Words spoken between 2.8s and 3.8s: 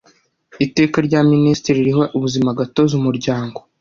umuryango.